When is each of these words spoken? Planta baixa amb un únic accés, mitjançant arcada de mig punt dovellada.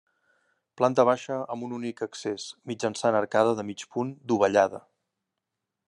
Planta 0.79 1.03
baixa 1.09 1.37
amb 1.55 1.67
un 1.67 1.75
únic 1.77 2.01
accés, 2.07 2.47
mitjançant 2.73 3.19
arcada 3.21 3.53
de 3.61 3.67
mig 3.71 3.87
punt 3.97 4.15
dovellada. 4.33 4.83